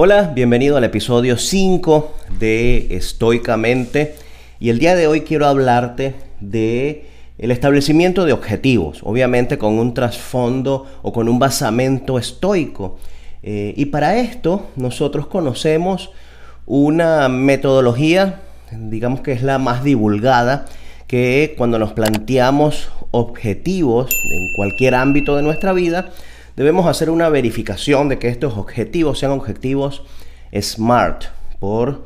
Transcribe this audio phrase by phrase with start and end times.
[0.00, 4.14] Hola, bienvenido al episodio 5 de Estoicamente
[4.60, 9.94] y el día de hoy quiero hablarte de el establecimiento de objetivos, obviamente con un
[9.94, 13.00] trasfondo o con un basamento estoico.
[13.42, 16.12] Eh, y para esto nosotros conocemos
[16.64, 20.66] una metodología, digamos que es la más divulgada,
[21.08, 26.12] que cuando nos planteamos objetivos en cualquier ámbito de nuestra vida,
[26.58, 30.02] debemos hacer una verificación de que estos objetivos sean objetivos
[30.52, 31.26] SMART,
[31.60, 32.04] por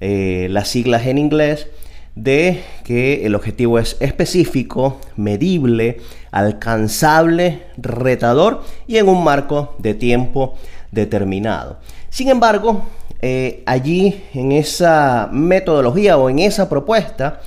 [0.00, 1.68] eh, las siglas en inglés,
[2.16, 6.00] de que el objetivo es específico, medible,
[6.32, 10.56] alcanzable, retador y en un marco de tiempo
[10.90, 11.78] determinado.
[12.10, 12.82] Sin embargo,
[13.20, 17.40] eh, allí en esa metodología o en esa propuesta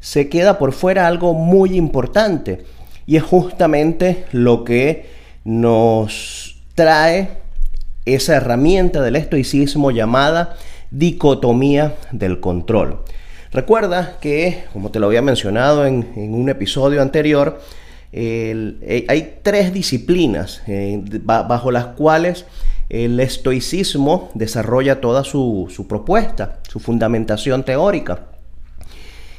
[0.00, 2.64] se queda por fuera algo muy importante
[3.04, 5.17] y es justamente lo que
[5.48, 7.30] nos trae
[8.04, 10.56] esa herramienta del estoicismo llamada
[10.90, 13.02] dicotomía del control.
[13.50, 17.62] Recuerda que, como te lo había mencionado en, un episodio anterior,
[18.12, 22.44] eh, hay tres disciplinas eh, bajo las cuales
[22.90, 28.26] el estoicismo desarrolla toda su, su propuesta, su fundamentación teórica.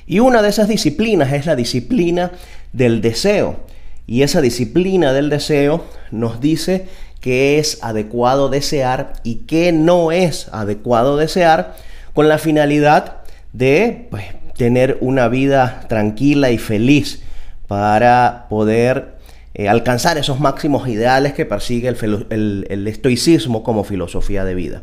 [0.08, 2.32] Y una de esas disciplinas es la disciplina
[2.74, 3.69] del deseo.
[4.10, 6.88] Y esa disciplina del deseo nos dice
[7.22, 11.76] que es adecuado desear y que no es adecuado desear
[12.16, 13.18] con la finalidad
[13.54, 14.24] de pues,
[14.58, 17.22] tener una vida tranquila y feliz
[17.68, 19.20] para poder
[19.54, 24.82] eh, alcanzar esos máximos ideales que persigue el estoicismo como filosofía de vida.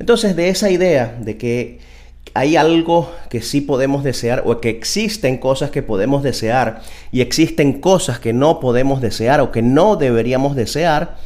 [0.00, 1.78] Entonces de esa idea de que
[2.34, 7.80] hay algo que sí podemos desear o que existen cosas que podemos desear y existen
[7.80, 11.16] cosas que no podemos desear o que no deberíamos desear,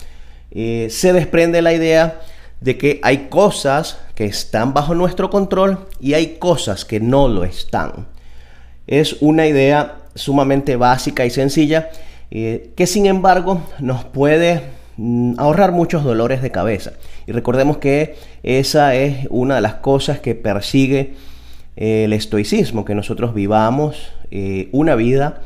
[0.50, 2.20] eh, se desprende la idea
[2.60, 7.44] de que hay cosas que están bajo nuestro control y hay cosas que no lo
[7.44, 8.06] están.
[8.86, 11.90] Es una idea sumamente básica y sencilla
[12.30, 14.62] eh, que sin embargo nos puede
[15.38, 16.92] ahorrar muchos dolores de cabeza.
[17.26, 21.14] Y recordemos que esa es una de las cosas que persigue
[21.76, 25.40] eh, el estoicismo, que nosotros vivamos eh, una vida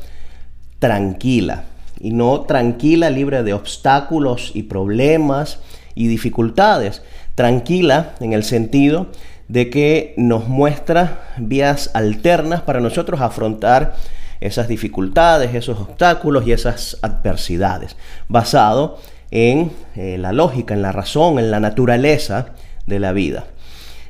[0.79, 1.63] tranquila
[1.99, 5.59] y no tranquila, libre de obstáculos y problemas
[5.95, 7.01] y dificultades.
[7.35, 9.07] Tranquila en el sentido
[9.47, 13.95] de que nos muestra vías alternas para nosotros afrontar
[14.41, 17.95] esas dificultades, esos obstáculos y esas adversidades,
[18.27, 22.47] basado en eh, la lógica, en la razón, en la naturaleza
[22.85, 23.45] de la vida.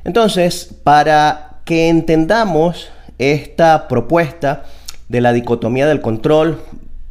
[0.04, 4.64] Entonces, para que entendamos esta propuesta
[5.10, 6.62] de la dicotomía del control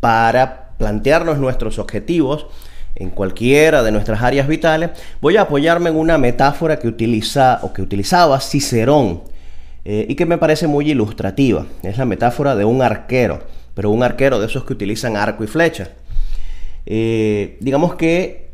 [0.01, 2.47] para plantearnos nuestros objetivos
[2.95, 4.91] en cualquiera de nuestras áreas vitales,
[5.21, 9.23] voy a apoyarme en una metáfora que utiliza o que utilizaba Cicerón
[9.85, 11.67] eh, y que me parece muy ilustrativa.
[11.83, 13.43] Es la metáfora de un arquero,
[13.75, 15.91] pero un arquero de esos que utilizan arco y flecha.
[16.87, 18.51] Eh, digamos que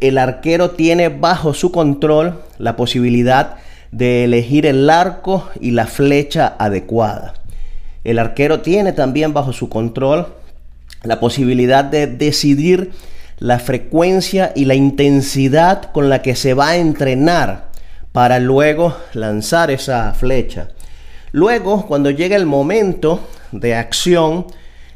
[0.00, 3.56] el arquero tiene bajo su control la posibilidad
[3.92, 7.34] de elegir el arco y la flecha adecuada.
[8.04, 10.26] El arquero tiene también bajo su control
[11.02, 12.92] la posibilidad de decidir
[13.38, 17.70] la frecuencia y la intensidad con la que se va a entrenar
[18.12, 20.68] para luego lanzar esa flecha.
[21.32, 23.20] Luego, cuando llega el momento
[23.52, 24.46] de acción,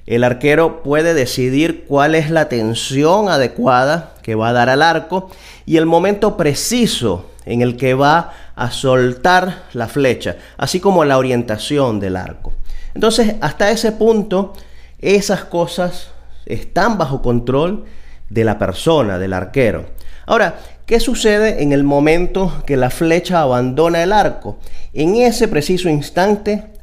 [0.07, 5.31] el arquero puede decidir cuál es la tensión adecuada que va a dar al arco
[5.65, 11.19] y el momento preciso en el que va a soltar la flecha, así como la
[11.19, 12.53] orientación del arco.
[12.95, 14.53] Entonces, hasta ese punto,
[14.99, 16.09] esas cosas
[16.47, 17.85] están bajo control
[18.29, 19.87] de la persona, del arquero.
[20.27, 24.59] Ahora, ¿qué sucede en el momento que la flecha abandona el arco?
[24.93, 26.74] En ese preciso instante,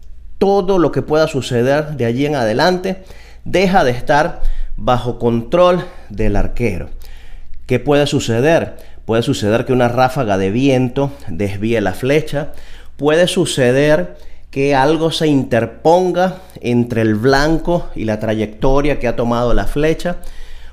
[0.41, 3.03] todo lo que pueda suceder de allí en adelante
[3.45, 4.41] deja de estar
[4.75, 6.89] bajo control del arquero.
[7.67, 8.75] ¿Qué puede suceder?
[9.05, 12.53] Puede suceder que una ráfaga de viento desvíe la flecha.
[12.97, 14.17] Puede suceder
[14.49, 20.17] que algo se interponga entre el blanco y la trayectoria que ha tomado la flecha.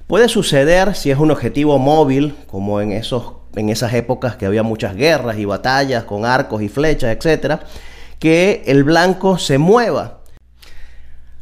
[0.07, 4.63] Puede suceder si es un objetivo móvil, como en, esos, en esas épocas que había
[4.63, 7.61] muchas guerras y batallas con arcos y flechas, etc.,
[8.19, 10.19] que el blanco se mueva.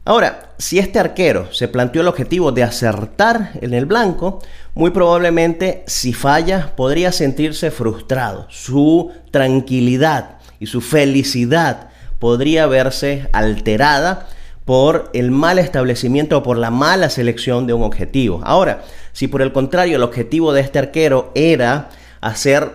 [0.05, 4.41] Ahora, si este arquero se planteó el objetivo de acertar en el blanco,
[4.75, 8.47] muy probablemente si falla podría sentirse frustrado.
[8.49, 14.29] Su tranquilidad y su felicidad podría verse alterada
[14.65, 18.41] por el mal establecimiento o por la mala selección de un objetivo.
[18.45, 21.91] Ahora, si por el contrario el objetivo de este arquero era
[22.21, 22.71] hacer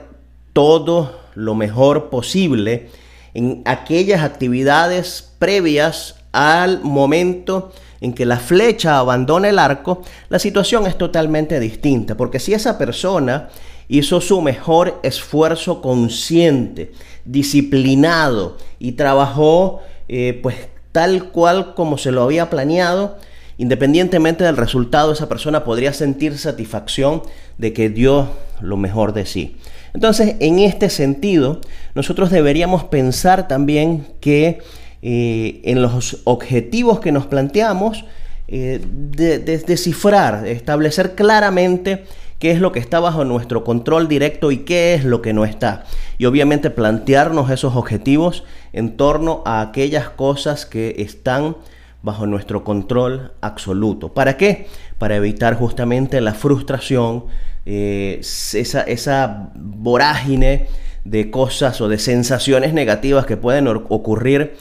[0.54, 2.90] todo lo mejor posible
[3.34, 10.88] en aquellas actividades previas al momento en que la flecha abandona el arco, la situación
[10.88, 13.50] es totalmente distinta, porque si esa persona
[13.88, 16.92] hizo su mejor esfuerzo consciente,
[17.26, 20.56] disciplinado y trabajó eh, pues
[20.92, 23.18] tal cual como se lo había planeado,
[23.58, 27.22] independientemente del resultado, esa persona podría sentir satisfacción
[27.58, 28.30] de que dio
[28.60, 29.58] lo mejor de sí.
[29.94, 31.62] Entonces, en este sentido,
[31.96, 34.60] nosotros deberíamos pensar también que
[35.02, 38.06] eh, en los objetivos que nos planteamos,
[38.48, 42.06] eh, de, descifrar, establecer claramente
[42.38, 45.46] qué es lo que está bajo nuestro control directo y qué es lo que no
[45.46, 45.86] está.
[46.18, 48.44] Y obviamente plantearnos esos objetivos
[48.74, 51.56] en torno a aquellas cosas que están
[52.04, 54.10] bajo nuestro control absoluto.
[54.10, 54.68] ¿Para qué?
[54.98, 57.26] Para evitar justamente la frustración,
[57.66, 60.68] eh, esa, esa vorágine
[61.06, 64.56] de cosas o de sensaciones negativas que pueden ocurrir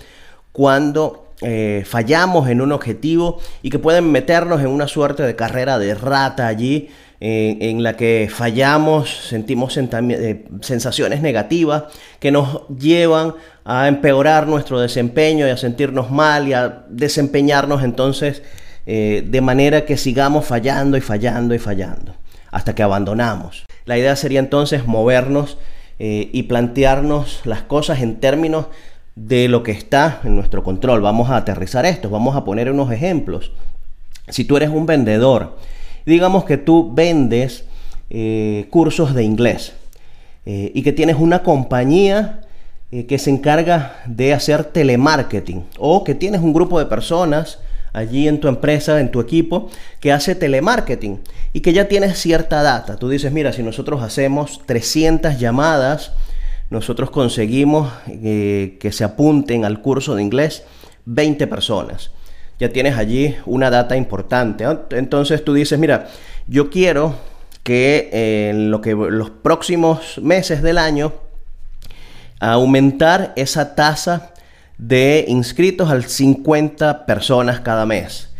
[0.52, 5.78] cuando eh, fallamos en un objetivo y que pueden meternos en una suerte de carrera
[5.78, 6.88] de rata allí
[7.22, 11.84] en la que fallamos, sentimos eh, sensaciones negativas
[12.18, 18.42] que nos llevan a empeorar nuestro desempeño y a sentirnos mal y a desempeñarnos entonces
[18.86, 22.14] de manera que sigamos fallando y fallando y fallando
[22.50, 23.64] hasta que abandonamos.
[23.84, 25.58] La idea sería entonces movernos
[26.02, 28.66] y plantearnos las cosas en términos
[29.16, 31.02] de lo que está en nuestro control.
[31.02, 33.52] Vamos a aterrizar esto, vamos a poner unos ejemplos.
[34.28, 35.56] Si tú eres un vendedor,
[36.06, 37.64] digamos que tú vendes
[38.08, 39.74] eh, cursos de inglés
[40.46, 42.40] eh, y que tienes una compañía
[42.90, 47.58] eh, que se encarga de hacer telemarketing o que tienes un grupo de personas
[47.92, 49.70] allí en tu empresa, en tu equipo,
[50.00, 51.20] que hace telemarketing
[51.52, 52.96] y que ya tienes cierta data.
[52.96, 56.12] Tú dices, mira, si nosotros hacemos 300 llamadas,
[56.70, 60.64] nosotros conseguimos eh, que se apunten al curso de inglés
[61.06, 62.12] 20 personas.
[62.58, 64.64] Ya tienes allí una data importante.
[64.90, 66.08] Entonces tú dices, mira,
[66.46, 67.14] yo quiero
[67.62, 71.12] que eh, en lo que los próximos meses del año
[72.38, 74.32] aumentar esa tasa
[74.80, 78.30] de inscritos al 50 personas cada mes.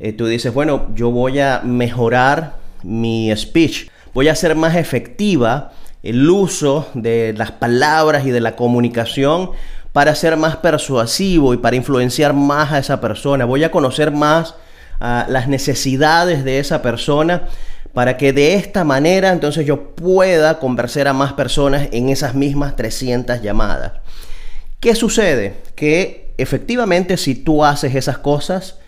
[0.00, 5.72] Eh, tú dices, bueno, yo voy a mejorar mi speech, voy a ser más efectiva
[6.02, 9.50] el uso de las palabras y de la comunicación
[9.92, 13.44] para ser más persuasivo y para influenciar más a esa persona.
[13.44, 14.54] Voy a conocer más
[14.98, 17.42] las necesidades de esa persona
[17.92, 22.76] para que de esta manera entonces yo pueda conversar a más personas en esas mismas
[22.76, 23.92] 300 llamadas.
[24.82, 25.54] ¿Qué sucede?
[25.76, 28.80] Que efectivamente si tú haces esas cosas,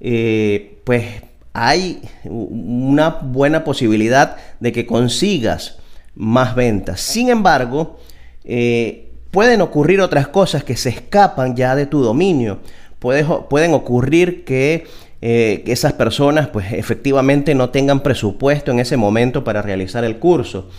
[0.00, 1.04] eh, pues
[1.52, 5.78] hay una buena posibilidad de que consigas
[6.16, 7.00] más ventas.
[7.00, 8.00] Sin embargo,
[8.44, 12.58] eh, pueden ocurrir otras cosas que se escapan ya de tu dominio.
[12.98, 14.84] pueden ocurrir que,
[15.22, 20.18] eh, que esas personas pues efectivamente no tengan presupuesto en ese momento para realizar el
[20.18, 20.70] curso.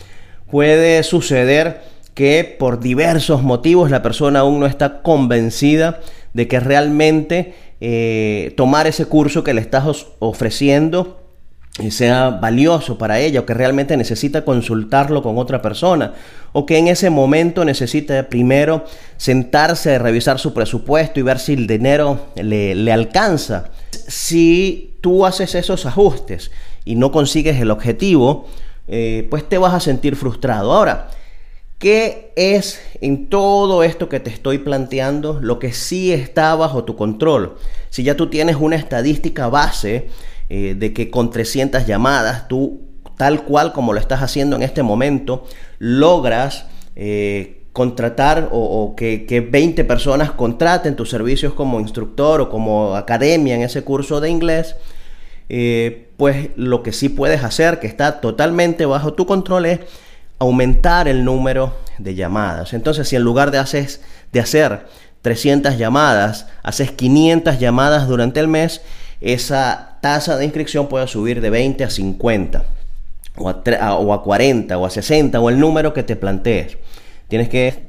[0.52, 6.00] Puede suceder que por diversos motivos la persona aún no está convencida
[6.34, 11.22] de que realmente eh, tomar ese curso que le estás ofreciendo
[11.92, 16.16] sea valioso para ella o que realmente necesita consultarlo con otra persona
[16.54, 18.86] o que en ese momento necesita primero
[19.18, 23.70] sentarse, revisar su presupuesto y ver si el dinero le, alcanza.
[23.92, 26.50] Si tú haces esos ajustes
[26.84, 28.48] y no consigues el objetivo,
[28.88, 30.74] eh, pues te vas a sentir frustrado.
[30.74, 31.10] Ahora,
[31.80, 36.96] ¿qué es en todo esto que te estoy planteando lo que sí está bajo tu
[36.96, 37.58] control?
[37.90, 40.08] Si ya tú tienes una estadística base,
[40.50, 42.82] eh, de que con 300 llamadas tú,
[43.18, 45.46] tal cual como lo estás haciendo en este momento,
[45.80, 46.66] logras
[46.96, 53.54] eh, contratar o, que, que, 20 personas contraten tus servicios como instructor o como academia
[53.54, 54.76] en ese curso de inglés,
[55.50, 59.80] eh, pues lo que sí puedes hacer, que está totalmente bajo tu control, es
[60.40, 62.74] aumentar el número de llamadas.
[62.74, 63.64] Entonces, si en lugar de,
[64.32, 64.86] de hacer
[65.22, 68.82] 300 llamadas, haces 500 llamadas durante el mes,
[69.20, 72.64] esa tasa de inscripción puede subir de 20 a 50
[73.38, 76.78] o a, o a 40 o a 60 o el número que te plantees.
[77.28, 77.88] Tienes que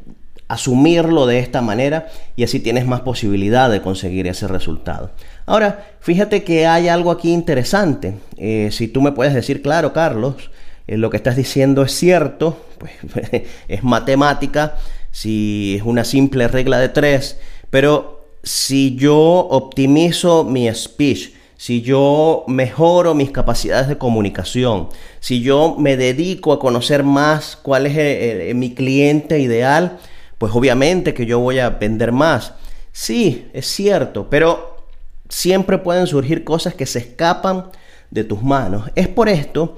[0.48, 5.10] asumirlo de esta manera y así tienes más posibilidad de conseguir ese resultado.
[5.44, 8.14] Ahora, fíjate que hay algo aquí interesante.
[8.38, 10.50] Eh, si tú me puedes decir, claro, Carlos,
[10.88, 12.92] eh, lo que estás diciendo es cierto, pues
[13.68, 14.76] es matemática,
[15.12, 17.38] si es una simple regla de tres,
[17.70, 24.88] pero si yo optimizo mi speech, si yo mejoro mis capacidades de comunicación,
[25.20, 29.98] si yo me dedico a conocer más cuál es eh, eh, mi cliente ideal,
[30.38, 32.54] pues obviamente que yo voy a vender más.
[32.92, 34.86] Sí, es cierto, pero
[35.28, 37.70] siempre pueden surgir cosas que se escapan
[38.10, 38.90] de tus manos.
[38.94, 39.76] Es por esto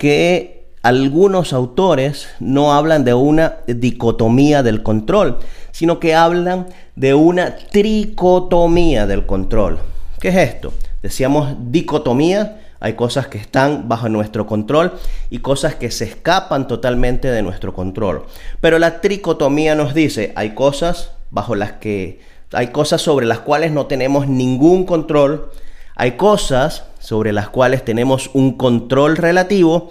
[0.00, 5.40] que algunos autores no hablan de una dicotomía del control,
[5.72, 9.78] sino que hablan de una tricotomía del control.
[10.18, 10.72] ¿Qué es esto?
[11.02, 14.94] Decíamos dicotomía, hay cosas que están bajo nuestro control
[15.28, 18.24] y cosas que se escapan totalmente de nuestro control.
[18.62, 22.20] Pero la tricotomía nos dice, hay cosas bajo las que
[22.52, 25.50] hay cosas sobre las cuales no tenemos ningún control,
[26.00, 29.90] hay cosas sobre las cuales tenemos un control relativo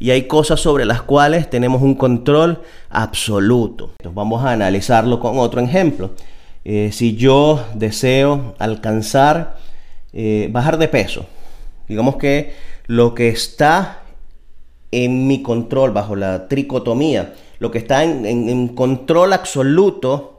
[0.00, 3.90] y hay cosas sobre las cuales tenemos un control absoluto.
[3.92, 6.10] Entonces vamos a analizarlo con otro ejemplo.
[6.64, 9.58] Eh, si yo deseo alcanzar,
[10.12, 11.24] eh, bajar de peso,
[11.86, 12.54] digamos que
[12.88, 14.00] lo que está
[14.90, 20.36] en mi control bajo la tricotomía, lo que está en, control absoluto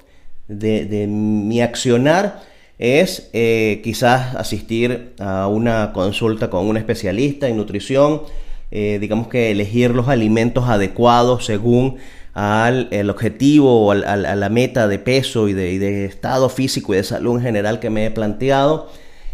[0.50, 2.42] de, mi accionar
[2.78, 8.24] es eh, quizás asistir a una consulta con un especialista en nutrición,
[8.72, 11.98] eh, digamos que elegir los alimentos adecuados según
[12.34, 17.04] al el objetivo o a la meta de peso y de, estado físico y de
[17.04, 18.90] salud en general que me he planteado,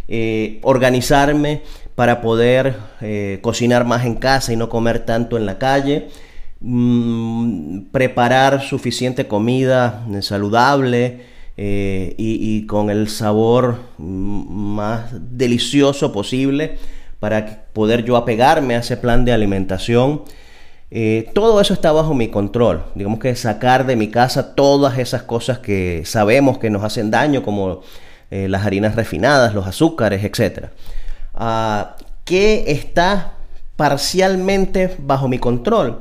[0.08, 1.62] eh, organizarme
[1.96, 2.76] para poder
[3.42, 6.10] cocinar más en casa y no comer tanto en la calle,
[6.60, 11.22] mm, preparar suficiente comida saludable
[11.58, 16.78] y, y, con el sabor más delicioso posible
[17.22, 20.24] para poder yo apegarme a ese plan de alimentación.
[20.90, 22.84] Eh, todo eso está bajo mi control.
[22.96, 27.44] Digamos que sacar de mi casa todas esas cosas que sabemos que nos hacen daño,
[27.44, 27.82] como
[28.32, 30.70] eh, las harinas refinadas, los azúcares, etc.
[31.36, 33.34] Ah, ¿Qué está
[33.76, 36.00] parcialmente bajo mi control?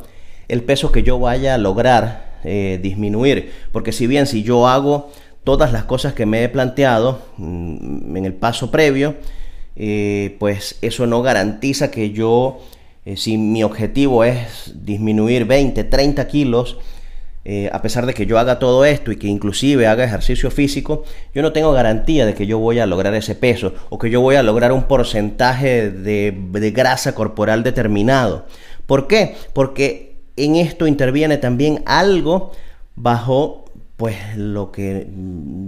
[0.48, 3.52] El peso que yo vaya a lograr eh, disminuir.
[3.72, 5.12] Porque si bien si yo hago
[5.44, 9.16] todas las cosas que me he planteado mm, en el paso previo,
[9.76, 12.60] eh, pues eso no garantiza que yo,
[13.04, 16.78] eh, si mi objetivo es disminuir 20, 30 kilos,
[17.42, 21.04] eh, a pesar de que yo haga todo esto y que inclusive haga ejercicio físico,
[21.34, 24.20] yo no tengo garantía de que yo voy a lograr ese peso o que yo
[24.20, 28.44] voy a lograr un porcentaje de, de grasa corporal determinado.
[28.86, 29.36] ¿Por qué?
[29.54, 32.52] Porque en esto interviene también algo
[32.94, 33.64] bajo
[34.00, 35.08] pues lo que,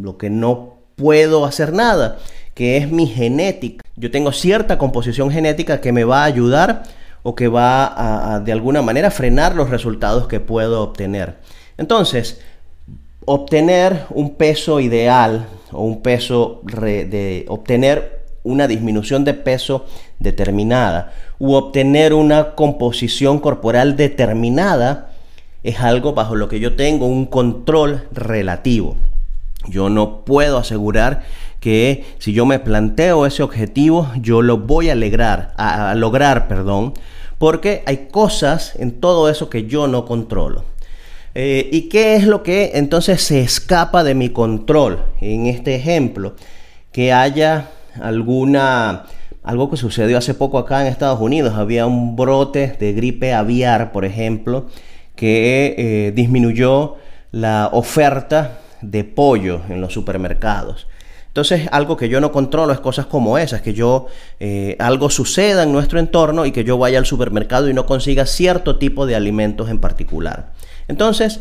[0.00, 2.16] lo que no puedo hacer nada,
[2.54, 3.84] que es mi genética.
[3.94, 6.84] Yo tengo cierta composición genética que me va a ayudar
[7.22, 11.40] o que va a, de alguna manera frenar los resultados que puedo obtener.
[11.76, 12.40] Entonces,
[13.26, 19.84] obtener un peso ideal o un peso de obtener una disminución de peso
[20.20, 25.11] determinada u obtener una composición corporal determinada
[25.62, 28.96] es algo bajo lo que yo tengo un control relativo.
[29.68, 31.22] Yo no puedo asegurar
[31.60, 36.94] que si yo me planteo ese objetivo, yo lo voy a, alegrar, a, lograr, perdón,
[37.38, 40.64] porque hay cosas en todo eso que yo no controlo.
[41.34, 45.04] Eh, ¿Y qué es lo que entonces se escapa de mi control?
[45.20, 46.34] En este ejemplo,
[46.90, 49.04] que haya alguna,
[49.44, 53.92] algo que sucedió hace poco acá en Estados Unidos, había un brote de gripe aviar,
[53.92, 54.66] por ejemplo,
[55.14, 56.96] que eh, disminuyó
[57.30, 60.86] la oferta de pollo en los supermercados.
[61.32, 64.06] Entonces, algo que yo no controlo es cosas como esas, que yo
[64.38, 68.26] eh, algo suceda en nuestro entorno y que yo vaya al supermercado y no consiga
[68.26, 70.52] cierto tipo de alimentos en particular.
[70.88, 71.40] Entonces,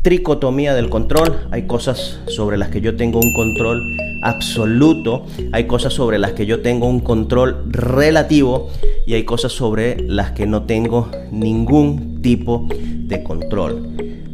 [0.00, 3.82] tricotomía del control, hay cosas sobre las que yo tengo un control
[4.22, 8.70] absoluto, hay cosas sobre las que yo tengo un control relativo
[9.04, 13.88] y hay cosas sobre las que no tengo ningún tipo de control.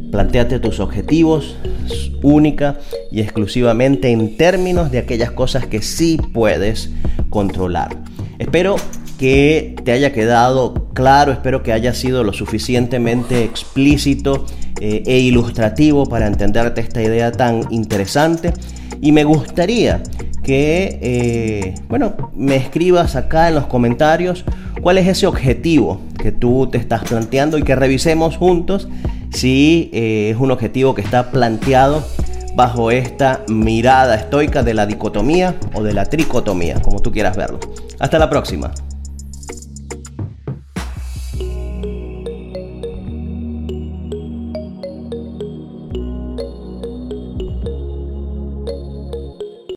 [0.09, 1.55] Plantéate tus objetivos
[2.23, 2.79] única
[3.11, 6.89] y exclusivamente en términos de aquellas cosas que sí puedes
[7.29, 7.95] controlar.
[8.39, 8.77] Espero
[9.19, 14.47] que te haya quedado claro, espero que haya sido lo suficientemente explícito
[14.81, 18.53] eh, e ilustrativo para entenderte esta idea tan interesante.
[19.01, 20.01] Y me gustaría
[20.41, 24.45] que, eh, bueno, me escribas acá en los comentarios
[24.81, 28.87] cuál es ese objetivo que tú te estás planteando y que revisemos juntos
[29.33, 32.01] si eh, es un objetivo que está planteado
[32.55, 37.59] bajo esta mirada estoica de la dicotomía o de la tricotomía, como tú quieras verlo.
[37.99, 38.71] Hasta la próxima.